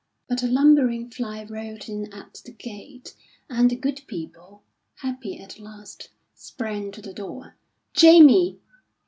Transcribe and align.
But 0.27 0.41
a 0.41 0.47
lumbering 0.47 1.11
fly 1.11 1.43
rolled 1.43 1.87
in 1.87 2.11
at 2.11 2.41
the 2.43 2.51
gate, 2.53 3.15
and 3.47 3.69
the 3.69 3.75
good 3.75 4.01
people, 4.07 4.63
happy 4.95 5.37
at 5.39 5.59
last, 5.59 6.09
sprang 6.33 6.89
to 6.93 7.03
the 7.03 7.13
door. 7.13 7.53
"Jamie!" 7.93 8.57